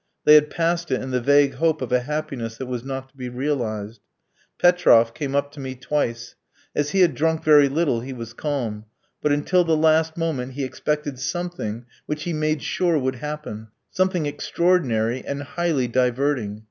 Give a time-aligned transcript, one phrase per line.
[0.25, 3.15] They had passed it in the vague hope of a happiness that was not to
[3.15, 4.01] be realised.
[4.59, 6.33] Petroff came up to me twice.
[6.75, 8.85] As he had drunk very little he was calm;
[9.21, 14.25] but until the last moment he expected something which he made sure would happen, something
[14.25, 16.59] extraordinary, and highly diverting.